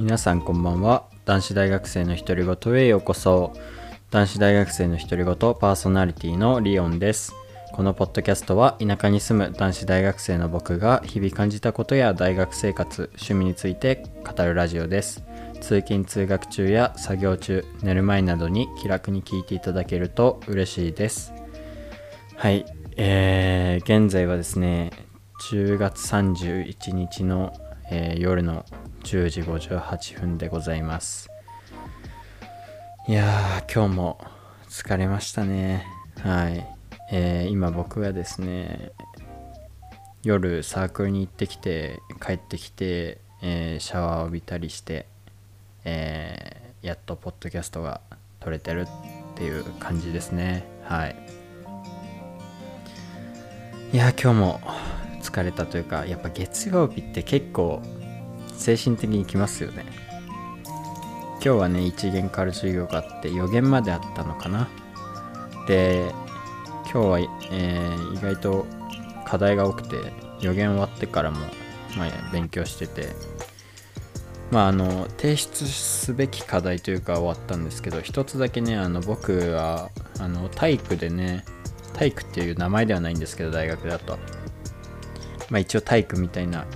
[0.00, 1.04] 皆さんこんばんは。
[1.26, 3.52] 男子大学生の独り言へようこそ。
[4.10, 7.34] 男子大学生の独り言パーソナリティのリオンです。
[7.74, 15.22] このポッドキャストは田舎に住む男子大学生の僕が日々感じたことや大学生活趣味について語るラジオです。
[15.60, 21.34] 通勤通学中や作業中寝る前などに気楽に聞いていただけると嬉しいです。
[22.36, 22.64] はい。
[22.96, 24.92] えー、現在はですね
[25.50, 27.52] 10月31日の、
[27.90, 28.64] えー夜の
[29.02, 31.28] 10時58分でございます。
[33.08, 34.20] いやー今日も
[34.68, 35.86] 疲れましたね。
[36.22, 36.66] はい、
[37.10, 38.92] えー今僕はですね
[40.22, 45.06] 夜サークルに行ってきて帰ってきて、えーシャワーを浴びたりして、
[45.84, 48.00] えーやっとポッドキャストが
[48.38, 50.64] 撮れてるっていう感じですね。
[50.84, 51.16] はい。
[53.92, 54.60] いや今日も
[55.20, 57.82] 疲れたというかやっぱ月曜日って結構
[58.60, 59.86] 精神的にきますよね。
[61.34, 64.68] 今日はね一限から授業があって予言まであったのかな。
[65.66, 66.12] で
[66.92, 68.66] 今日は、えー意外と
[69.24, 69.96] 課題が多くて
[70.40, 71.38] 予言終わってからも、
[71.96, 73.08] まあ、勉強してて。
[74.50, 81.44] まああの提出すべき課題というか終わったんですけど一つだけねあの僕はあの体育でね
[81.92, 84.18] 体育っていう名前ではないんですけど大学だと。
[85.50, 86.66] まあ一応体育みたいな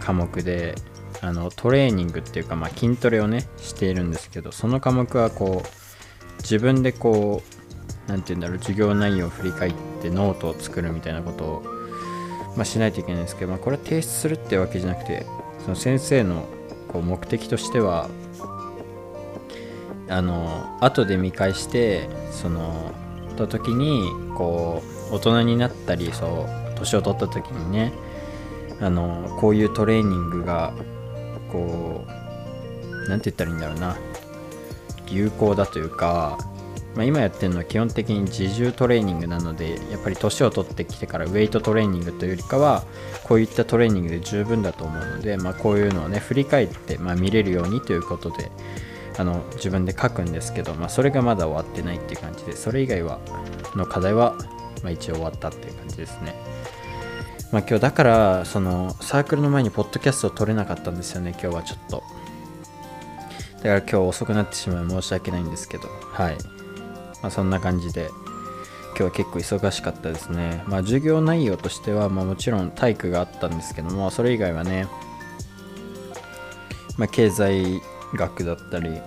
[0.00, 0.74] 科目で
[1.20, 11.62] あのトレーニングっていうか、まあ、筋トレをねしているんですけどその科目はこう自分でこう何て言うんだろう授業内容を振り返ってノートを作るみたいなことを、
[12.56, 15.26] まあ、しないといけないんですけど、まあ、これは提出するってわけじゃなくて
[15.60, 16.46] その先生の
[16.88, 18.08] こう目的としては
[20.08, 22.92] あの後で見返してその
[23.34, 27.92] た時にこう大人になったりそう年を取った時にね
[28.80, 30.74] あのこういうトレーニングが
[31.54, 32.04] こ
[33.06, 33.96] うなんて言ったらいいんだろうな
[35.08, 36.38] 有効だというか、
[36.96, 42.84] まあ、今やってるのは基本的に自重トレーニングなのでやっぱり年を取ってきてからウェイトトレーニングというよりかは
[43.22, 48.50] こういったトレーニングで十分だと思うので、まあ、こういうのをね振り返って、まあ、見れるようにということで
[49.16, 53.20] あの自分で書くんですけど、まあ、それがまだ終わってないっていう感じでそれ以外は
[53.76, 54.34] の課題は、
[54.82, 56.34] まあ、一応終わったっていう感じですね。
[57.54, 62.02] まあ、今日だからそのサークルの前にポッドキャストを撮れなかったんですよね今日はちょっと。
[63.58, 66.36] だから今日遅くなってしまい申し訳ないんですけどはい、
[67.22, 68.10] まあ、そんな感じで
[68.88, 70.64] 今日は結構忙しかったですね。
[70.66, 74.88] まあ授業内容としては、まあ、もちろん体育があったんですけどもそれ以外はね、
[76.98, 77.80] まあ、経済
[78.16, 79.00] 学だったり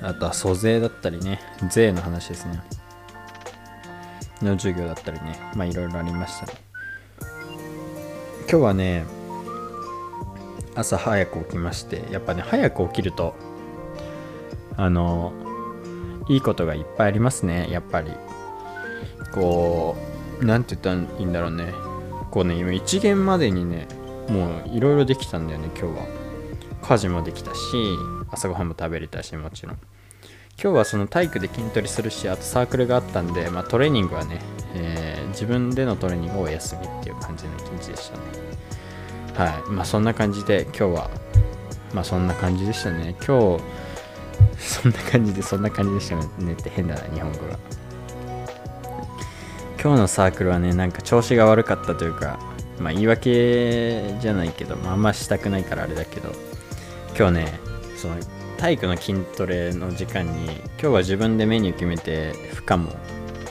[0.00, 2.62] あとは租税だったりね税の話ですね。
[4.40, 6.65] の授業だったりねまあいろいろありましたね。
[8.48, 9.04] 今日はね
[10.74, 13.34] 朝早く起きましてやっぱね早く起きると
[14.76, 15.32] あの
[16.28, 18.10] いいことがいっぱいありますねやっぱり。
[19.32, 19.96] こ
[20.40, 21.72] うなんて言ったらいいんだろうね。
[22.30, 23.86] こうね今一限までにね
[24.28, 26.06] もういろいろできたんだよね今日は。
[26.82, 27.58] 家事もできたし
[28.30, 29.78] 朝ごはんも食べれたしもちろん。
[30.62, 34.40] 今日はその体育で筋トレするしあとサークルがあったんで、まあ、トレーニングはね、
[35.36, 39.50] 自分でのトレーニングをお休みっていう感じの一日でしたね。
[39.50, 39.70] はい。
[39.70, 41.10] まあそんな感じで今日は。
[41.92, 43.14] まあそんな感じでしたね。
[43.26, 43.62] 今日
[44.58, 47.58] そんな感じでそんな感じでしたねって変だな日本語が。
[49.82, 52.40] 今日のサークルはねなんか調子が悪かったというか
[52.80, 56.32] まあ言い訳じゃないけど、まあ、あんましたくないからあれだけど。
[57.18, 57.60] 今日ね
[57.96, 58.16] その
[58.58, 62.90] 体育の筋トレの時間に今日は自分でメニュー決めて負荷も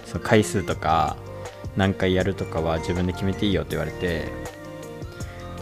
[0.05, 1.17] その回数とか
[1.75, 4.31] 何回やるとかは自分で決めていいよって言われて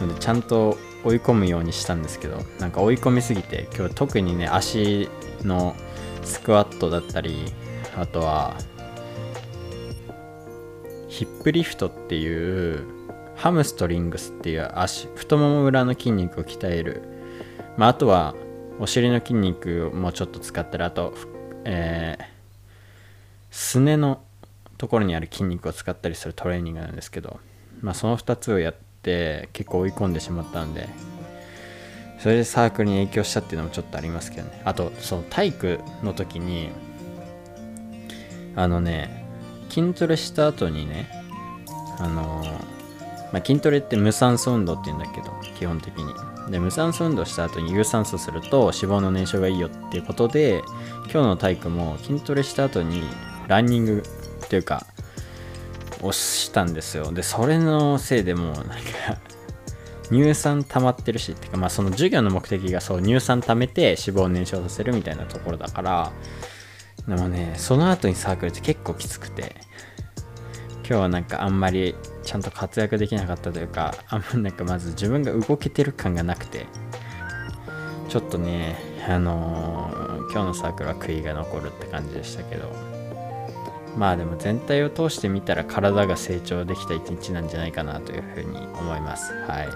[0.00, 5.08] のでちゃんと追い込むようにしたんですけどなんか追い込みすぎて今日特にね足
[5.42, 5.74] の
[6.22, 7.44] スクワットだったり
[7.96, 8.56] あとは
[11.08, 12.86] ヒップリフトっていう
[13.36, 17.02] ハムストリングスっていう足太もも裏の筋肉を鍛える、
[17.76, 18.34] まあ、あとは
[18.80, 21.14] お尻の筋肉もちょっと使ったりあと、
[21.64, 22.24] えー、
[23.50, 24.22] すねの
[24.76, 27.40] ところにある筋肉を使ったりするトレーニングなんですけど、
[27.80, 30.88] まあ、その2つをやって結構追い込んでしまったんで
[32.18, 34.62] それでサークルに影響したっていうのもちょっとありますけどね。
[34.64, 36.70] あとその体育の時に
[38.56, 39.26] あのね
[39.68, 41.08] 筋トレした後にね
[41.98, 42.42] あの
[43.32, 46.14] まあ、筋トレって無酸素運動って言うんだけど基本的に。
[46.50, 50.62] で無酸素運動した後に有酸素すると脂肪の燃焼がいいよっていうことで
[51.04, 53.02] 今日の体育も筋トレした後に
[53.48, 54.02] ランニング
[54.44, 54.86] っていうか
[56.02, 57.12] をしたんですよ。
[57.12, 58.74] でそれのせいでもうなんか
[60.10, 66.12] 乳酸溜まってるしっていうかまあその授業の目的がそう乳酸溜めて脂肪を燃焼させるみたいなところだから
[67.08, 69.56] でもねその後にサークルって結構きつくて
[70.78, 76.66] 今日はなんかあんまりちゃんと活躍できなかったというかあんまなんかまず自分が動けてる感がなくて
[78.08, 78.76] ちょっとね
[79.08, 82.93] あのー、今日のサークルは悔いが残るって感じでしたけど。
[83.96, 89.32] まあでも全体を通して見たら体が成長できた一日なんじゃないかなというふうに思います。
[89.46, 89.68] はい。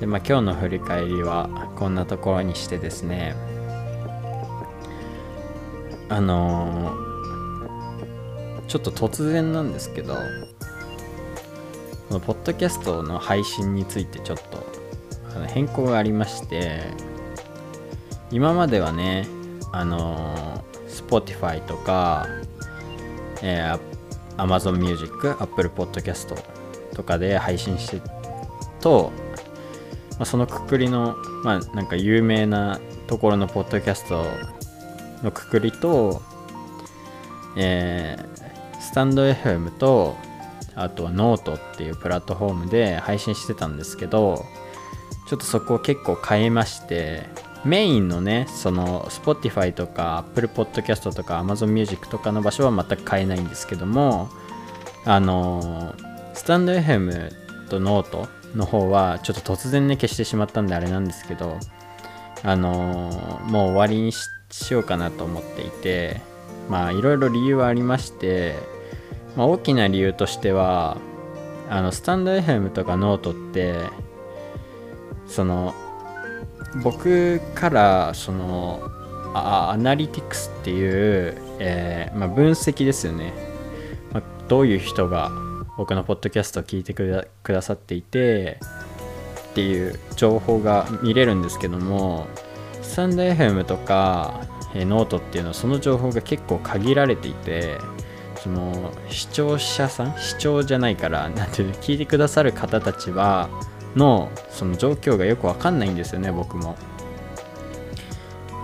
[0.00, 3.34] でまあ今日の振り返りはこんなところにしてですね。
[6.10, 10.20] あのー、ちょっと突然なんですけどこ
[12.14, 14.66] のポッドキャストの配信についてちょっと
[15.36, 16.80] あの変更がありまして
[18.30, 19.26] 今まではね
[19.72, 22.26] あのー、Spotify とか
[23.42, 23.78] えー、
[24.36, 26.34] Amazon Music、Apple Podcast
[26.94, 28.02] とかで配信して
[28.80, 29.12] と、
[30.12, 34.24] まあ、そのくくりの、まあ、なんか有名なところのポッドキャスト
[35.22, 36.22] のくくりと、
[37.56, 40.16] えー、 stand.fm と、
[40.74, 44.44] あとはノートっていうプラットフォームで配信してたんですけど、
[45.28, 47.28] ちょっとそこを結構変えまして、
[47.64, 54.28] メインのね、その Spotify とか Apple Podcast とか Amazon Music とかの場所は全く変えないんですけども、
[55.04, 55.94] あの、
[56.34, 57.30] スタンド FM
[57.68, 61.58] とノートの方はちょっと突然ね消してしまったんであれなんですけど、
[62.42, 64.26] あの、もう終わりにし
[64.70, 66.20] ようかなと思っていて、
[66.68, 68.54] まあいろいろ理由はありまして、
[69.36, 70.98] まあ、大きな理由としては、
[71.70, 73.74] あのスタンド FM とかノートって
[75.26, 75.74] その
[76.82, 78.80] 僕からその
[79.34, 83.32] アナリティクスっていう、えー、まあ、分析ですよね、
[84.12, 85.30] まあ、どういう人が
[85.76, 88.58] 僕のポッドキャストを聞いてくださっていて
[89.50, 92.26] っていう情報が見れるんですけども
[92.82, 94.40] スタンド FM とか、
[94.74, 97.78] えー、ノートっていうのはその情報が結構限られていて
[98.42, 100.18] その視聴者さん？
[100.18, 103.48] 視聴じゃないからなんていうの聞いてくださる方たちは
[103.98, 106.76] のその状況がよくわかんないんですよね僕も。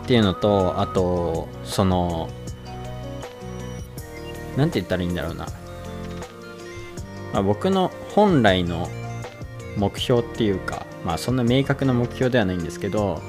[0.05, 2.29] っていうのとあとその
[4.57, 5.47] 何て言ったらいいんだろうな、
[7.33, 8.89] まあ、僕の本来の
[9.77, 13.23] 目標っていうかまあそんな明確な目標ではないんですけど、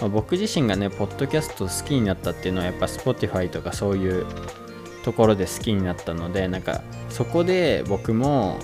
[0.00, 4.24] まあ、僕自身がねポッドキャスト好きになったっていうのはやっぱ Spotify とかそういう
[5.02, 8.56] ところで好きになったのでなんかそこで僕も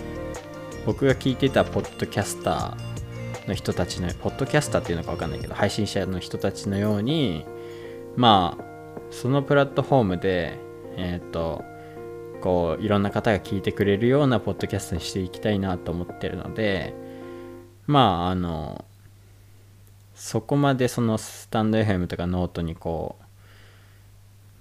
[0.86, 7.44] 僕が聞いてたポッドキャスターの人たちのポッドキャスターっていうのか分かんないけど配信者の人たちのように
[8.14, 8.64] まあ
[9.10, 10.58] そのプラットフォームで
[10.96, 11.64] えっ、ー、と
[12.40, 16.94] こういろんな方が聞いてくれるようなポッドキャストにしていきたいなと思ってるので
[17.88, 18.84] まああの
[20.14, 23.24] そこまでそのスタンド FM とかノートにこう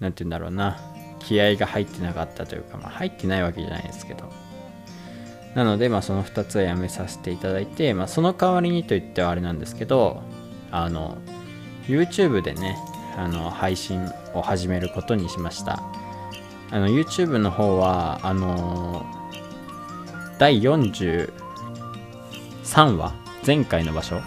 [0.00, 0.80] 何て言うんだろうな
[1.20, 4.45] 気合が入ってなかったというか、まあ、入ってないわけじゃないですけど。
[5.56, 10.22] なので、まあ、その2つはやめさせていただいて、まあ、その代わりにと言ってはあれなんですけど、
[10.70, 11.16] あの、
[11.86, 12.76] YouTube でね、
[13.16, 15.82] あの、配信を始めることにしました。
[16.70, 19.06] あの、YouTube の方は、あの、
[20.38, 21.30] 第43
[22.96, 23.14] 話、
[23.46, 24.20] 前回の場所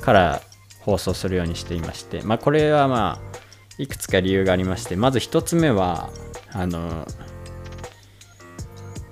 [0.00, 0.42] から
[0.80, 3.38] 放送するようにしていまして、まあ、これはまあ、
[3.80, 6.10] いくつか理由がありまして、まず1つ目は、
[6.50, 7.06] あの、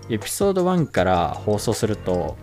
[0.08, 2.36] エピソード1から放送すると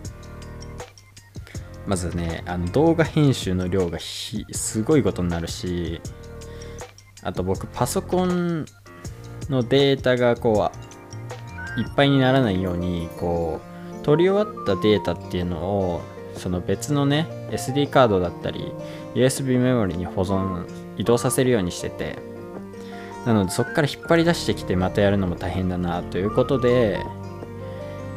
[1.86, 6.00] まずねあの動画編集の量がすごいことになるし
[7.22, 8.66] あと僕パソコン
[9.48, 10.70] のデータがこ
[11.76, 13.60] ういっぱいにならないようにこ
[14.00, 16.02] う取り終わったデータっていうのを
[16.36, 18.72] その別のね SD カードだったり
[19.14, 20.66] USB メモリに保存
[20.98, 22.18] 移動させるようにしてて
[23.26, 27.00] なのでそこから引っ張り出してきてまたやるのも大変だなということで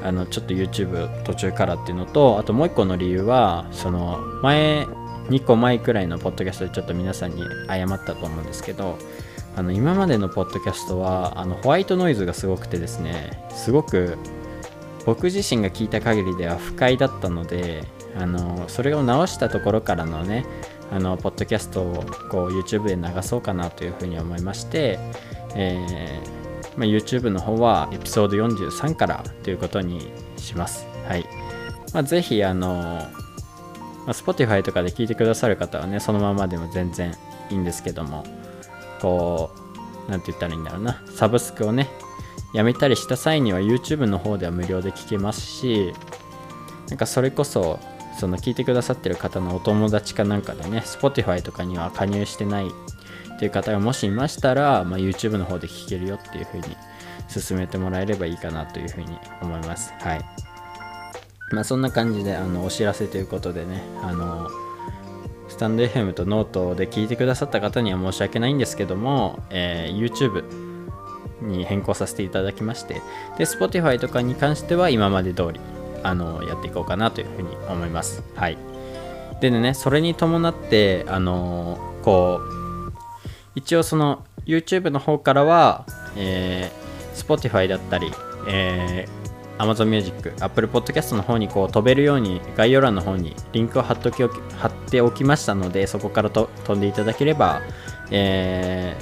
[0.04, 4.86] あのちょっと YouTube 途中からっていうのとあともう一個の理由はその前
[5.30, 8.98] 2個前くらいのポッドキャストでちょっと皆さんに謝ったと思うんですけど
[9.56, 14.18] あの今までのポッドキャストはあのホワイトノイズがすごくてですねすごく
[15.06, 17.84] 僕自身が聞いた限りでは不快だったので
[18.16, 20.46] あのそれを直したところからのね
[20.92, 25.00] あのポッドキャストをこう YouTube で流そうかなというふうに思いまして、
[25.56, 26.37] えー
[26.77, 30.86] まあ、YouTube の方はエピソード43からということにします。
[31.07, 31.25] はい。
[31.93, 32.74] まあ、ぜひ、あの、
[34.05, 37.13] まあ、Spotify とかで聞いてくださる方はね、そのままでも全然
[37.50, 38.24] いいんですけども、
[39.01, 39.51] こ
[40.07, 41.89] う、なんて言ったらいいんだろうな、サブスクをね、
[42.53, 45.93] やめたりした際には YouTube の方では無料で聞けますし、
[46.89, 47.79] なんかそれこそ
[48.17, 52.72] その聞いてくださってる方のお友達かなんかでね Spotify とかには加入してない
[53.38, 56.75] っていう方がもしいましたら、まあ、YouTube の方で聞けるよっていう風に
[57.27, 59.94] 進めてもらえればいいかなという風に思います。
[60.00, 60.25] はい。
[61.51, 64.50] まあそんな感じであのお知らせということでねあの
[65.48, 70.44] スタンド FM とノートで聞いてくださった方には申し訳ないんですけども、えー、YouTube
[71.41, 72.96] に変更させていただきまして
[73.38, 75.60] で Spotify とかに関しては今まで通り
[76.03, 78.24] あのやっていこうかなというふうに思います。
[78.36, 78.58] はい。
[79.39, 82.66] でねそれに伴ってあのこう
[83.57, 88.11] 一応その YouTube の方からは、えー、Spotify だったり、
[88.47, 97.63] えー、Amazon Music、Apple Podcast の方にこう飛べるように概要欄の方にリンクを貼っておき貼っておきましたのでそこからと飛んでいただければ、
[98.11, 98.95] え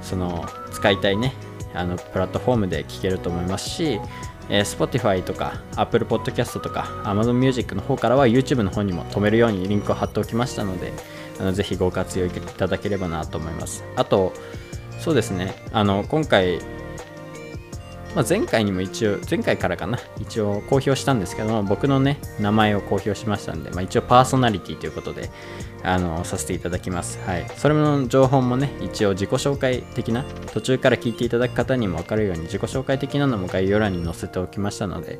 [0.00, 1.34] ー、その使いたいね
[1.74, 4.00] あのプラットフォームで聞けると思いますし、
[4.48, 10.94] えー、Spotify とか Apple Podcast とか Amazon Music の方からは YouTube の方にも止めるようにリンクを貼っておきましたので
[11.40, 14.32] あのぜひご活用いただければなと思いますあと
[14.98, 16.60] そうですねあの今回
[18.14, 25.30] まあ、前回にも一応、前回からかな、一応公表したんですけども、僕のね、名前を公表しましたんで、まあ、一応パーソナリティということで、
[25.82, 27.18] あの、させていただきます。
[27.26, 27.46] はい。
[27.56, 35.18] それの情報もね、一応自己紹介的な、途中から聞いていただく方にも分かるように、自己紹介的なのも概要欄に載せておきましたので、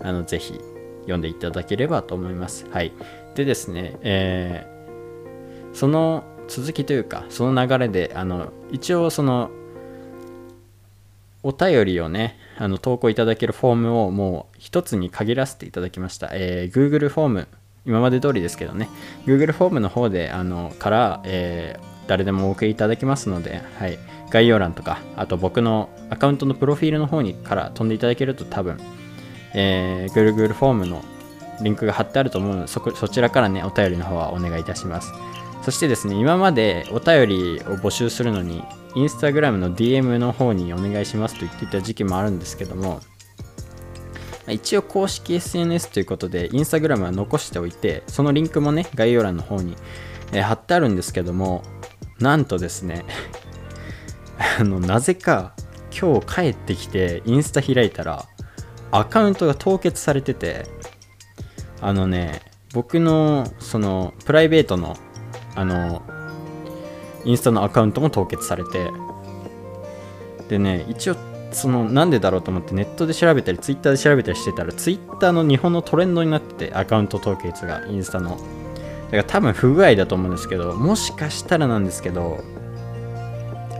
[0.00, 0.58] あの、ぜひ
[1.02, 2.66] 読んでいただければと思います。
[2.70, 2.92] はい。
[3.34, 4.69] でですね、えー、
[5.72, 9.50] その続きというか、その流れで、あの、一応その、
[11.42, 16.30] お便りをね、あの投稿いただけるフォームをもう一つに限らせていただきました。
[16.32, 17.48] えー、Google フォーム、
[17.86, 18.90] 今まで通りですけどね、
[19.26, 23.98] Google フォームの方で、あの、から、えー、誰でもお送りいただけますので、はい、
[24.30, 28.78] 概要欄とか、あと僕のアカウントのプロフィールの方にから飛んでいただけると多分、
[29.54, 31.02] えー、Google フォームの
[31.62, 35.10] リンクが貼ってあると思うのでそ、そちらからね、お便りの方はお願いいたします。
[35.62, 38.64] そしてですね、今までお便りを募集するのに、
[38.94, 43.00] インスタグラムの DM の方にお願いしますと言っていた時期もあるんですけども、
[44.48, 49.76] 一応公式 SNS ということで、インスタグラムは残しておいて、そのリンクもね、概要欄の方に、
[50.32, 51.62] え、貼ってあるんですけども、
[52.18, 53.04] なんとですね
[54.58, 55.54] あの、なぜか
[55.98, 58.26] 今日帰ってきてインスタ開いたら、
[58.90, 60.66] アカウントが凍結されてて、
[61.80, 64.96] あのね、僕のそのプライベートの
[65.54, 66.02] あの
[67.24, 68.90] インスタのアカウントも凍結されて。
[70.48, 71.16] でね一応
[71.52, 78.30] そのなんでだろうと思ってネットで調べたりツイッターで調べたりしてたらツイッターの日本のトレンドになっててアカウント凍結がインスタの。
[78.30, 82.44] だから多分不具合だと思うんですけどもしかしたらなんですけど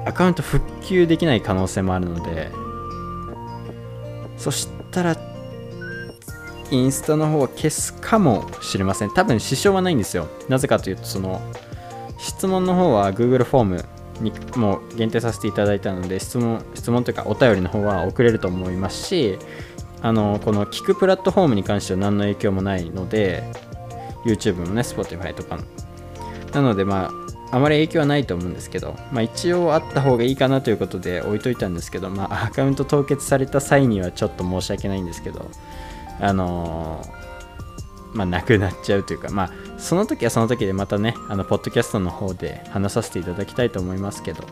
[0.04, 2.50] アカウント復旧できない可能性もあるので
[4.36, 5.16] そしたら
[6.70, 9.10] インスタの方は消すかもしれません。
[9.10, 10.28] 多分支障はないんですよ。
[10.48, 11.40] なぜかというとその
[12.18, 13.84] 質問の方は Google フォーム
[14.20, 19.38] にも限定させていただいたので質問質問というかお便りの方は送れると思いますし
[20.02, 23.42] あのこの聞くプラットフォームに関しては何の影響もないので
[24.24, 25.62] YouTube もね Spotify とかの
[26.52, 35.50] なのでまああまり影響はないと思うんですけど、まあ、一応あった方がいいかなということで置いといたんですけど、まあ、アカウント凍結された際にはちょっと申し訳ないんですけど
[36.20, 37.20] あのー
[38.12, 44.44] まあ、なくなっちゃうというか、まあ、その時はその時でまたね、あの、ポッドキャストの方で話させていただきたいと思いますけど、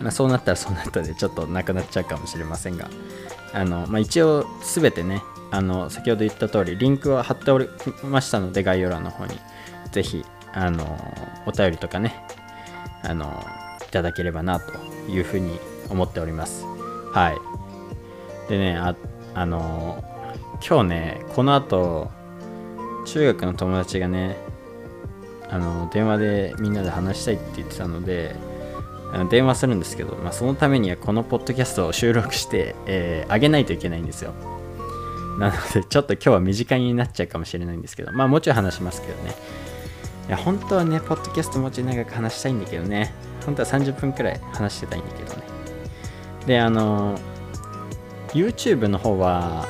[0.00, 2.90] まあ、そうなったらそうなったでちょっとなくなっちゃうかもしれませんが、
[3.52, 7.68] あの、まあ、一応すべてね、あの、先ほど言った通り、リンクは貼っており
[8.04, 9.38] ましたので、概要欄の方に、
[9.92, 10.98] ぜひ、あの、
[11.46, 12.22] お便りとかね、
[13.02, 13.44] あの、
[13.86, 14.74] いただければなと
[15.08, 16.64] いうふうに思っております。
[17.12, 18.50] はい。
[18.50, 18.94] でね、あ、
[19.34, 20.04] あの、
[20.64, 22.10] 今日ね、この後、
[23.06, 24.36] 中学の友達がね
[25.48, 28.34] あの電話でみんなで話したいって言ってたので
[29.12, 34.34] あの電話するんですけど、まあ、そのためにはこのポッドキャストを収録して、えー、げないといけないんですよ。
[35.38, 39.34] なのでちょっと今日は短いになっちゃうかもしれないんですけどまあもうちょい話しますけどね。
[40.28, 43.14] いや本当はねポッドキャストもうちょい長く話したいんだけどね。
[43.44, 45.42] 本当は30分くらい話してたいんだけどね。
[46.46, 47.18] であの
[48.32, 49.66] YouTube の方は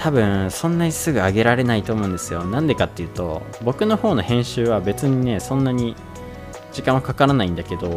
[0.00, 2.42] 多分そんなにすぐ上げられないと思うんですよ。
[2.44, 5.94] なんでかっていうと僕の方の編集は別にねそんなに
[6.72, 7.88] 時間はかからないんだけど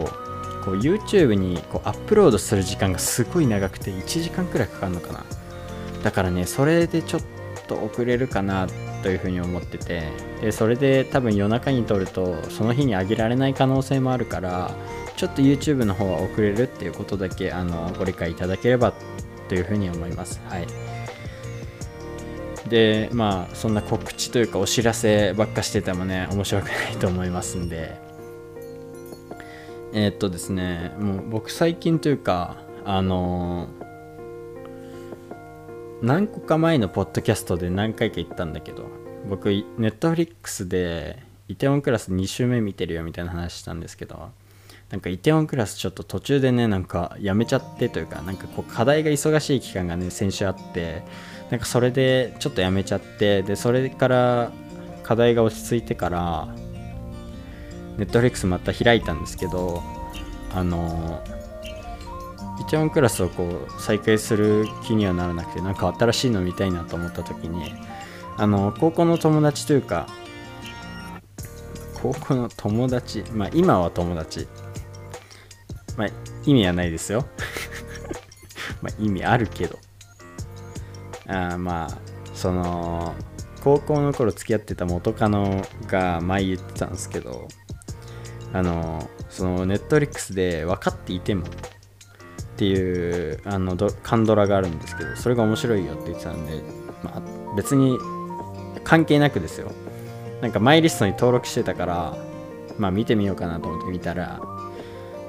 [0.66, 5.24] こう YouTube にこうアップロードする時間がすごい長くて1時間くらいかかるのかな。
[6.04, 7.22] だからねそれでちょっ
[7.70, 8.68] と遅れるかな
[9.02, 10.04] というふうに思ってて
[10.42, 14.72] でそれで多分夜中に撮るとその日に上げられない可能性もあるから
[15.16, 18.94] ちょっと YouTube の方は遅れるっていうことだけあのご理解いただければ
[19.48, 20.42] というふうに思います。
[20.50, 20.83] はい。
[22.70, 28.14] でまあそんな告知というかお知らせばっかしててもね面白くないと思いますんで。
[29.96, 38.90] えー、っとですねもう僕最近というかあのー、何個か前のポッドキャストで何回か言ったんだけど
[39.30, 44.32] 僕ネットフリックスでイテウォンクラス2週目見てるよみたいな話したんですけど
[44.90, 51.04] なんかイテウォンクラスちょっと途中でねなんかやめちゃってというかなんかこう課題が忙しい期間がね先週あって
[51.50, 54.52] なんかそれでちょっとやめちゃってでそれから
[55.04, 56.48] 課題が落ち着いてから
[57.98, 59.84] ネットフリックスまた開いたんですけど
[60.54, 61.22] あの
[62.60, 67.74] イテウォンクラスをこう再開する気にはならなくてなんか新しいの見たいなと思った時に
[68.38, 70.08] あの高校の友達というか
[72.02, 74.48] 高校の友達まあ今は友達
[75.98, 76.08] まあ、
[76.46, 77.26] 意味はないですよ。
[78.82, 79.78] まあ、意味あるけど。
[81.28, 81.98] あまあ、
[82.34, 83.14] その、
[83.64, 87.48] 高校の頃付き合ってた元カノが前言ってたんですけど、
[88.52, 91.50] あの、その、ネットリックスで分かっていてもっ
[92.58, 96.62] ていう、あの、カンドラがあるんですけど、それが面白いよって言ってたんで、
[97.04, 97.98] まあ、別に
[98.84, 99.72] 関係なくですよ。
[100.42, 102.18] なんかマイリストに登録してたから、
[102.78, 104.42] まあ見てみようかなと思って見たら、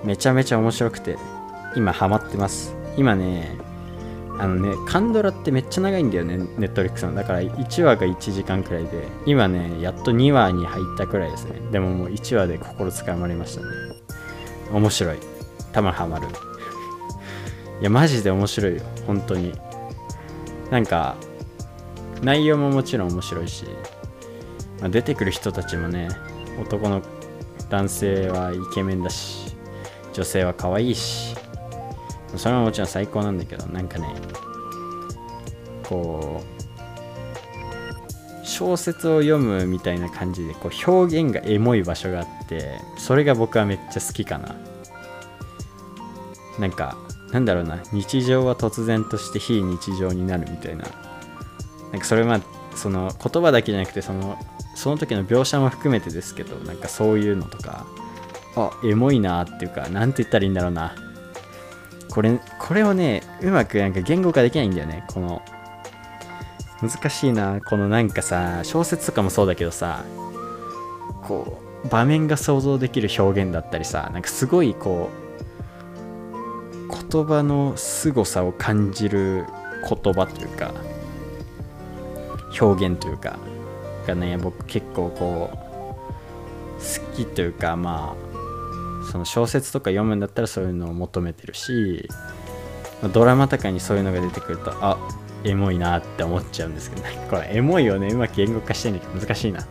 [0.04, 1.16] めちゃめちゃ面白くて
[1.76, 3.56] 今ハマってます今ね
[4.38, 7.14] あのねカンドラってめっちゃ長いんだよねネットリックスの。
[7.14, 11.60] だから1話が1時間くらいで今ねやっと2話に入ったくらいですね。
[11.70, 13.66] でももう1話で心つかまれましたね。
[14.72, 15.18] 面白い。
[15.72, 16.26] 多分ハマる。
[17.80, 18.82] いやマジで面白いよ。
[19.06, 19.52] 本当に。
[20.70, 21.16] なんか
[22.22, 23.66] 内容ももちろん面白いし、
[24.80, 26.08] まあ、出てくる人たちもね
[26.60, 27.02] 男の
[27.68, 29.54] 男性はイケメンだし
[30.12, 31.33] 女性は可愛いし
[32.36, 34.14] それはもちろん最高なんだけどなんかね
[35.88, 36.54] こう
[38.46, 44.54] 小説を読むみたいな感じでこう表現がエモい場所があってそれが僕はめっちゃ好きかな。
[46.58, 46.96] なんか
[47.32, 50.84] なんだろうな日常は突然として非日常になるみたいな。
[51.90, 52.40] なんかそれは
[52.76, 54.38] その言葉だけじゃなくてその
[54.76, 57.86] その時の描写も含めてですけどなんかそういうのとか
[58.56, 60.94] あエモいなっていうか何て言ったらいいんだろうな。
[62.14, 65.04] これこれをねうまくなんか言語化できないんだよね。
[65.08, 65.42] この
[66.80, 67.60] 難しいな。
[67.60, 70.04] このなんかさ小説とかもそうだけどさ
[71.22, 75.24] こう場面が想像できる表現だったりさなんかすごいこう
[77.12, 79.44] 言葉の凄さを感じる
[79.88, 80.72] 言葉というか
[82.60, 83.38] 表現というか
[84.06, 85.56] がね僕結構こう
[86.76, 88.33] 好きというかまあ
[89.10, 92.08] その小説とか読むんだったらそういうのを求めてるし
[93.12, 94.98] ドラマとかにそういうのが出てくるとあ
[95.44, 99.66] エモいなって思っちゃうんですけど、ね、これエモいをねうまく言語化してんだけど難しいな。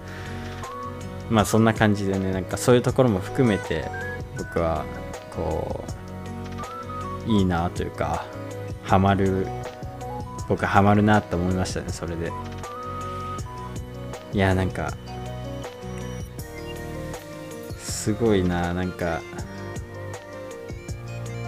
[1.30, 3.89] まあそんな感じでねなんかそういうところも含めて
[4.38, 4.86] 僕は
[5.36, 5.84] こ
[7.28, 8.26] ういいなというか
[8.84, 9.48] ハマる
[10.48, 12.32] 僕ハマるなって思いましたねそれで。
[14.34, 14.93] いやなんか
[18.04, 19.22] すごいななんか。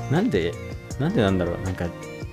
[0.09, 0.53] なんで
[0.99, 1.87] なんでなんだろうなんか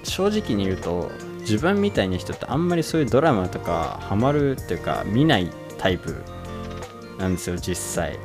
[0.04, 6.14] 正直に言うと自分みたいな人ってあんまりそういうドラマとかハマるっていうか見ないタイプ
[7.18, 8.18] なんですよ実際、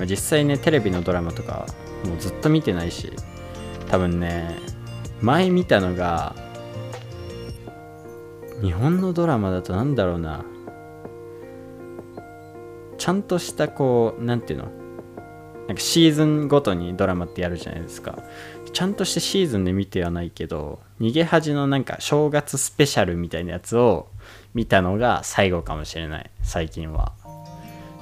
[0.00, 1.64] 実際ねテレビのドラマとか
[2.04, 3.12] もうずっと見てないし
[3.88, 4.58] 多分ね
[5.20, 6.34] 前見たのが
[8.60, 10.44] 日本のドラマだとなんだろうな。
[12.98, 14.81] ちゃんとしたこう何ていうの？
[15.72, 18.18] なんかシーズンごとにドラマってやるじゃないですか。
[18.74, 24.08] ちゃんとしてシーズンで見てはないけど逃げ恥のなんか正月スペシャルみたいなやつを
[24.52, 26.30] 見たのが最後かもしれない。
[26.42, 27.12] 最近は。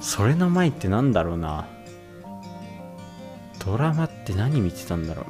[0.01, 1.65] それの前ってなんだろうな。
[3.65, 5.25] ドラマって何見てたんだろ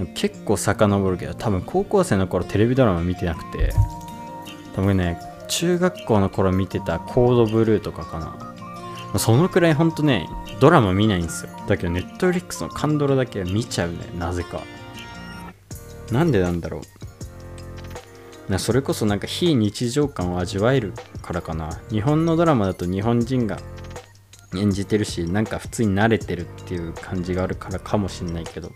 [0.00, 0.06] う。
[0.16, 3.72] 結構遡るけど多分高校生の頃テレビドラマ見てなくて
[4.74, 8.47] 多分ね中学校の頃見てたコードブルーとかかな。
[9.16, 10.28] そのくらいほんとね、
[10.60, 11.50] ドラマ見ないんですよ。
[11.66, 14.62] だけど、ネットフリックスのカンドラだけは見ちゃうね、なぜか。
[16.12, 16.82] なんでなんだろう。
[18.52, 21.80] なそれこそなんか非日常感を味わえるからかな。
[21.90, 23.58] 日本のドラマだと日本人が
[24.54, 28.72] 演じてるし、なんか普通に慣れてるっていう感じがあるからかもしんないけど、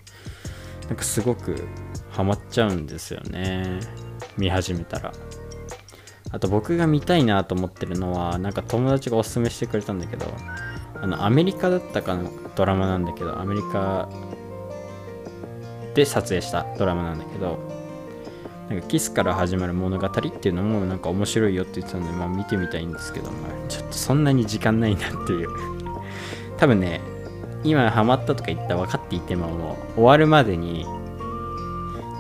[0.89, 1.67] なんかすごく
[2.11, 3.81] ハマっちゃうんですよね。
[4.37, 5.13] 見始めたら。
[6.33, 10.27] あと僕が見たいなと思ってるのは、なんか友達がおすすめしてくれたんだけど、
[11.01, 14.09] あの、アメリカだったかのドラマなんだけど、アメリカ
[15.95, 17.59] で撮影したドラマなんだけど、
[18.71, 25.49] なんかキスから始まる物語っていうのもなんか面白いよって言ってたので、まあ、見てみたいんですけど、まあ、ちょっとそんなに時間ないなっていう。
[26.57, 27.01] 多分ね
[27.65, 30.87] 今ハマったとか言ったら分かっていてももう終わるまでに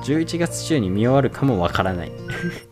[0.02, 2.12] 11月中に見終わるかも分からない。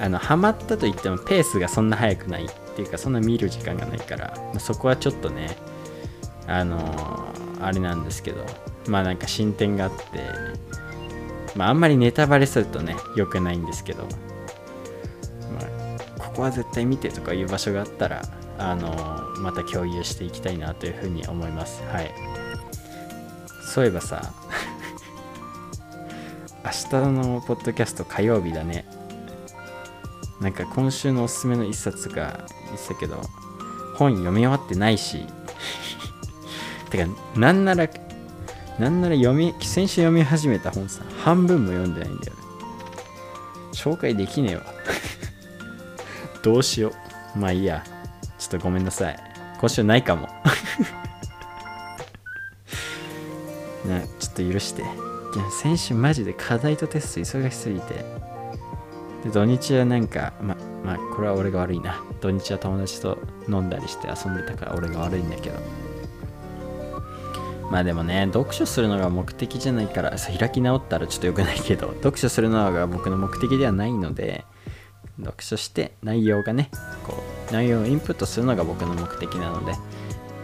[0.00, 5.56] あのハマったと言ってもペースがそんな速くないっていうかそんな見る時間がないから、そこはちょっとね
[6.46, 8.46] あのー、あれなんですけど
[8.88, 9.96] まあなんか進展があって
[11.54, 14.08] まああんまりネタバレするとね良くないんですけど、ま
[16.18, 18.22] あ、ここは絶対見てとかいう場所があったら
[18.58, 21.82] あのー、また共有していきたいなというふうに思います。
[21.92, 22.10] はい。
[23.70, 24.32] そういえばさ
[26.64, 28.99] 明日のポッドキャスト火曜日だね。
[30.40, 33.20] なんか今週のおすすめの一冊が言ってたけど
[33.96, 35.26] 本読み終わってないし。
[36.90, 37.88] てかなんなら
[38.78, 42.40] なんなら読み先週読み始めた本さ半分も読んでないんだよね。
[43.72, 44.62] 紹介できねえわ。
[46.42, 46.92] どうしよ
[47.36, 47.38] う。
[47.38, 47.84] まあいいや。
[48.38, 49.18] ちょっとごめんなさい。
[49.60, 50.28] 今週ないかも。
[53.86, 55.10] なちょっと許して。
[55.62, 58.04] 先週マジで課題とテスト忙しすぎて
[59.24, 62.02] で土日はなんかままあこれは俺が悪いな。
[62.20, 65.58] 土日は友達と飲んだりして遊んでたから俺が悪いんだけど。
[67.70, 74.44] まあでもね読書するのが目的じゃないから開き直ったらちょっと良くないけど読書するのが僕の目的ではないので
[75.20, 76.68] 読書して内容がね
[77.06, 79.72] こう内容をインプットするのが僕の目的なので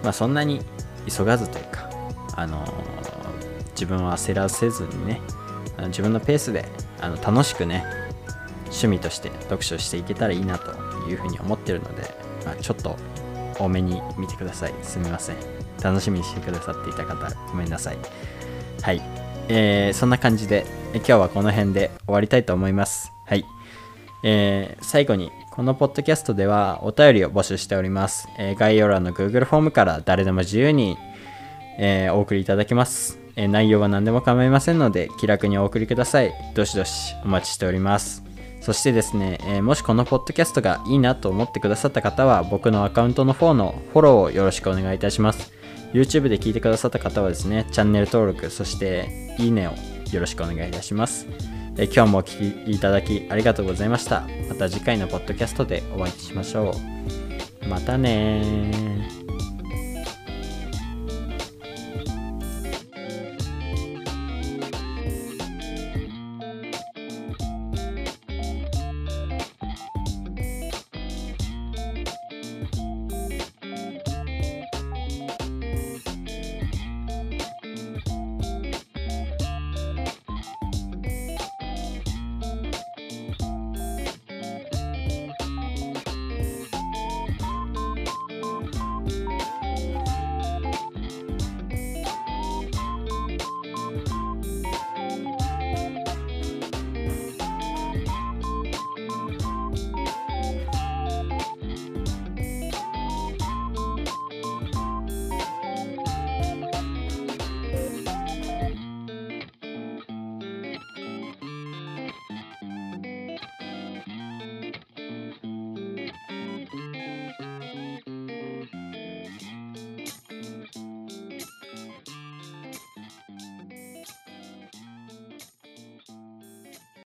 [0.04, 0.60] まあそんなに
[1.08, 1.90] 急がずというか
[2.36, 2.70] あのー、
[3.72, 5.20] 自分を焦らせずにね
[5.88, 6.64] 自分のペースで
[7.00, 7.84] あの楽しくね
[8.66, 10.72] 趣味として読書していけたらいいなと
[11.09, 12.02] いうふうに思ってるので、
[12.44, 12.96] まあ、ちょっと
[13.59, 14.74] 多めに見てください。
[14.83, 15.37] すみません。
[15.83, 17.96] 楽しみにしてくださっていた方ごめんなさい。
[18.83, 19.02] はい。
[19.48, 23.12] えー、そんな感じで今日はこの辺で終わりたいと思います。
[23.26, 23.44] はい。
[24.22, 30.96] えー、最後にこのポッドキャストではお便りを募集しております、えー、概要欄の Google フォームから誰でも自由に、
[31.79, 36.33] えー、お送りいただけます、内容は何でも構いませんので気楽にお送りください。
[36.55, 38.25] どしどしお待ちしております。
[38.66, 45.52] そしてですね、えー、もしこのポッドキャストがいいなと思ってくださった方は、僕のアカウントの方のフォローをよろしくお願いいたします。
[45.92, 49.70] YouTube で聞いてくださった方はですね、チャンネル登録、そしていいねを
[50.12, 51.29] よろしくお願いいたします。
[51.76, 54.24] えー、今日もお聴きいただきありがとうございました。
[54.48, 56.74] また次回のポッドキャストでお会いしましょ
[57.64, 57.68] う。
[57.68, 58.95] またね